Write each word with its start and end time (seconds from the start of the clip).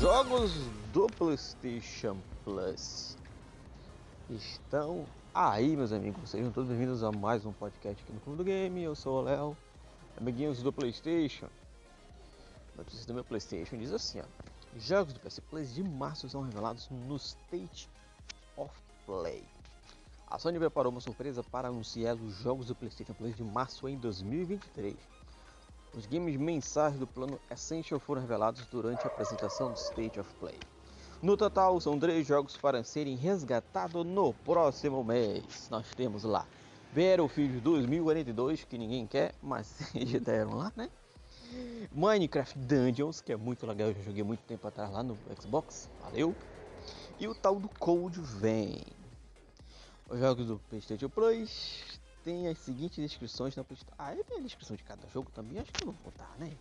jogos 0.00 0.52
do 0.92 1.06
PlayStation 1.06 2.16
Plus 2.42 3.16
estão 4.28 5.06
aí, 5.32 5.76
meus 5.76 5.92
amigos. 5.92 6.30
Sejam 6.30 6.50
todos 6.50 6.68
bem-vindos 6.68 7.04
a 7.04 7.12
mais 7.12 7.46
um 7.46 7.52
podcast 7.52 8.02
aqui 8.02 8.12
no 8.12 8.20
Clube 8.20 8.38
do 8.38 8.44
Game. 8.44 8.82
Eu 8.82 8.94
sou 8.94 9.20
o 9.20 9.22
Léo, 9.22 9.56
amiguinhos 10.16 10.62
do 10.62 10.72
PlayStation. 10.72 11.48
Notícia 12.76 13.06
do 13.06 13.14
meu 13.14 13.22
PlayStation 13.22 13.76
diz 13.76 13.92
assim: 13.92 14.20
ó, 14.20 14.24
jogos 14.76 15.12
do 15.12 15.20
PS 15.20 15.38
Plus 15.38 15.72
de 15.72 15.84
março 15.84 16.28
são 16.28 16.42
revelados 16.42 16.88
no 16.90 17.16
State 17.16 17.88
of 18.56 18.74
Play. 19.06 19.44
A 20.26 20.38
Sony 20.38 20.58
preparou 20.58 20.90
uma 20.90 21.00
surpresa 21.00 21.42
para 21.42 21.68
anunciar 21.68 22.16
os 22.16 22.34
jogos 22.38 22.66
do 22.66 22.74
PlayStation 22.74 23.14
Plus 23.14 23.36
de 23.36 23.44
março 23.44 23.88
em 23.88 23.96
2023. 23.96 24.96
Os 25.96 26.06
games 26.06 26.36
mensais 26.36 26.98
do 26.98 27.06
plano 27.06 27.38
Essential 27.48 28.00
foram 28.00 28.20
revelados 28.20 28.66
durante 28.66 29.04
a 29.04 29.06
apresentação 29.06 29.70
do 29.70 29.76
State 29.76 30.18
of 30.18 30.28
Play. 30.40 30.58
No 31.22 31.36
total, 31.36 31.80
são 31.80 31.98
três 31.98 32.26
jogos 32.26 32.56
para 32.56 32.82
serem 32.82 33.14
resgatados 33.14 34.04
no 34.04 34.34
próximo 34.34 35.04
mês. 35.04 35.68
Nós 35.70 35.86
temos 35.94 36.24
lá 36.24 36.46
Battlefield 36.92 37.60
2042, 37.60 38.64
que 38.64 38.76
ninguém 38.76 39.06
quer, 39.06 39.34
mas 39.40 39.90
já 39.94 40.18
deram 40.18 40.56
lá, 40.56 40.72
né? 40.76 40.90
Minecraft 41.92 42.58
Dungeons, 42.58 43.20
que 43.20 43.32
é 43.32 43.36
muito 43.36 43.64
legal, 43.64 43.88
eu 43.88 43.94
já 43.94 44.02
joguei 44.02 44.24
muito 44.24 44.40
tempo 44.40 44.66
atrás 44.66 44.90
lá 44.90 45.02
no 45.02 45.16
Xbox, 45.40 45.88
valeu. 46.02 46.34
E 47.20 47.28
o 47.28 47.34
tal 47.34 47.60
do 47.60 47.68
Code 47.68 48.20
Vein. 48.20 48.82
Os 50.08 50.18
jogos 50.18 50.46
do 50.46 50.60
PlayStation 50.68 51.08
Plus 51.08 51.93
tem 52.24 52.48
as 52.48 52.58
seguintes 52.58 52.96
descrições 52.96 53.54
na 53.54 53.62
PlayStation. 53.62 53.94
Ah, 53.98 54.14
tem 54.26 54.38
a 54.38 54.40
descrição 54.40 54.74
de 54.74 54.82
cada 54.82 55.06
jogo 55.08 55.30
também, 55.30 55.58
acho 55.58 55.70
que 55.70 55.82
eu 55.82 55.88
não 55.88 55.92
vou 55.92 56.10
botar, 56.10 56.34
né? 56.38 56.56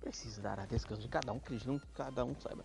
Preciso 0.00 0.40
dar 0.40 0.58
a 0.58 0.64
descrição 0.64 1.02
de 1.02 1.08
cada 1.08 1.32
um, 1.32 1.40
que 1.40 1.52
eles 1.52 1.66
não, 1.66 1.78
cada 1.94 2.24
um 2.24 2.34
saiba. 2.40 2.64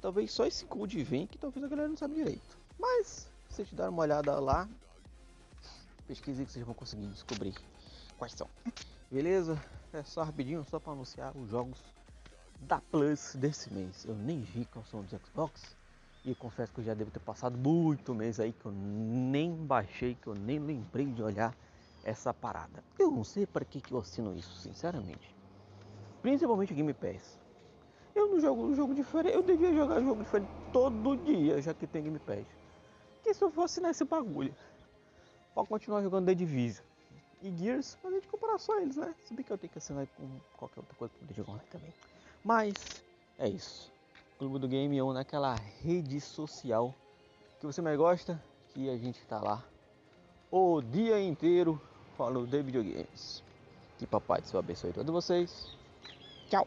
Talvez 0.00 0.32
só 0.32 0.46
esse 0.46 0.64
code 0.64 1.02
vem 1.04 1.26
que 1.26 1.38
talvez 1.38 1.64
a 1.64 1.68
galera 1.68 1.88
não 1.88 1.96
saiba 1.96 2.14
direito. 2.14 2.58
Mas, 2.78 3.30
se 3.48 3.56
vocês 3.56 3.72
darem 3.72 3.92
uma 3.92 4.02
olhada 4.02 4.40
lá, 4.40 4.68
pesquise 6.08 6.44
que 6.44 6.50
vocês 6.50 6.64
vão 6.64 6.74
conseguir 6.74 7.06
descobrir 7.08 7.54
quais 8.18 8.32
são. 8.32 8.48
Beleza? 9.10 9.62
É 9.92 10.02
só 10.02 10.22
rapidinho, 10.22 10.64
só 10.64 10.80
para 10.80 10.92
anunciar 10.92 11.36
os 11.36 11.50
jogos 11.50 11.78
da 12.60 12.80
Plus 12.80 13.34
desse 13.36 13.72
mês. 13.72 14.04
Eu 14.04 14.14
nem 14.14 14.40
vi 14.40 14.64
qual 14.64 14.84
são 14.86 15.02
dos 15.02 15.20
Xbox. 15.20 15.76
E 16.24 16.34
confesso 16.34 16.72
que 16.72 16.80
eu 16.80 16.84
já 16.84 16.94
devo 16.94 17.10
ter 17.10 17.20
passado 17.20 17.56
muito 17.56 18.12
mês 18.12 18.40
aí 18.40 18.52
que 18.52 18.66
eu 18.66 18.72
nem 18.72 19.54
baixei, 19.54 20.16
que 20.16 20.26
eu 20.26 20.34
nem 20.34 20.58
lembrei 20.58 21.06
de 21.06 21.22
olhar 21.22 21.54
essa 22.06 22.32
parada. 22.32 22.84
Eu 22.96 23.10
não 23.10 23.24
sei 23.24 23.44
para 23.44 23.64
que, 23.64 23.80
que 23.80 23.92
eu 23.92 23.98
assino 23.98 24.32
isso, 24.36 24.54
sinceramente. 24.60 25.34
Principalmente 26.22 26.72
Game 26.72 26.94
Pass. 26.94 27.36
Eu 28.14 28.28
não 28.28 28.40
jogo 28.40 28.62
um 28.64 28.74
jogo 28.74 28.94
diferente, 28.94 29.34
eu 29.34 29.42
devia 29.42 29.74
jogar 29.74 30.00
jogo 30.00 30.22
diferente 30.22 30.48
todo 30.72 31.16
dia, 31.16 31.60
já 31.60 31.74
que 31.74 31.86
tem 31.86 32.04
Game 32.04 32.18
Pass. 32.20 32.46
Que 33.24 33.34
se 33.34 33.42
eu 33.42 33.50
for 33.50 33.64
assinar 33.64 33.90
esse 33.90 34.04
bagulho, 34.04 34.54
para 35.52 35.66
continuar 35.66 36.00
jogando 36.02 36.26
The 36.26 36.34
Division 36.34 36.84
e 37.42 37.50
Gears, 37.50 37.98
a 38.04 38.10
gente 38.10 38.28
comparar 38.28 38.58
só 38.58 38.78
eles, 38.78 38.96
né? 38.96 39.12
Se 39.24 39.34
bem 39.34 39.44
que 39.44 39.52
eu 39.52 39.58
tenho 39.58 39.72
que 39.72 39.78
assinar 39.78 40.06
com 40.06 40.28
qualquer 40.56 40.80
outra 40.80 40.94
coisa 40.94 41.12
para 41.12 41.26
poder 41.26 41.34
jogar 41.34 41.60
também. 41.70 41.92
Mas 42.44 42.74
é 43.36 43.48
isso. 43.48 43.92
Clube 44.38 44.60
do 44.60 44.68
Game 44.68 45.00
ou 45.02 45.12
naquela 45.12 45.56
rede 45.82 46.20
social 46.20 46.94
que 47.58 47.66
você 47.66 47.82
mais 47.82 47.96
gosta, 47.98 48.40
que 48.68 48.88
a 48.88 48.96
gente 48.96 49.20
tá 49.26 49.40
lá 49.40 49.64
o 50.50 50.80
dia 50.80 51.20
inteiro 51.20 51.80
falando 52.16 52.46
de 52.46 52.62
videogames. 52.62 53.42
Que 53.98 54.06
papai 54.06 54.40
do 54.40 54.48
céu 54.48 54.60
abençoe 54.60 54.92
todos 54.92 55.12
vocês. 55.12 55.68
Tchau! 56.50 56.66